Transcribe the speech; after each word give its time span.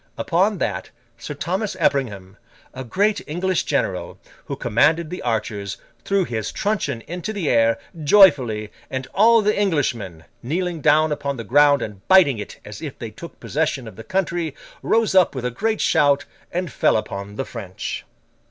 Upon 0.17 0.57
that, 0.57 0.89
Sir 1.19 1.35
Thomas 1.35 1.77
Erpingham, 1.79 2.35
a 2.73 2.83
great 2.83 3.21
English 3.27 3.65
general, 3.65 4.17
who 4.45 4.55
commanded 4.55 5.11
the 5.11 5.21
archers, 5.21 5.77
threw 6.03 6.23
his 6.25 6.51
truncheon 6.51 7.01
into 7.01 7.31
the 7.31 7.47
air, 7.47 7.77
joyfully, 8.03 8.71
and 8.89 9.05
all 9.13 9.43
the 9.43 9.55
English 9.55 9.93
men, 9.93 10.23
kneeling 10.41 10.81
down 10.81 11.11
upon 11.11 11.37
the 11.37 11.43
ground 11.43 11.83
and 11.83 12.01
biting 12.07 12.39
it 12.39 12.59
as 12.65 12.81
if 12.81 12.97
they 12.97 13.11
took 13.11 13.39
possession 13.39 13.87
of 13.87 13.95
the 13.95 14.03
country, 14.03 14.55
rose 14.81 15.13
up 15.13 15.35
with 15.35 15.45
a 15.45 15.51
great 15.51 15.81
shout 15.81 16.25
and 16.51 16.71
fell 16.71 16.97
upon 16.97 17.35
the 17.35 17.45
French. 17.45 18.03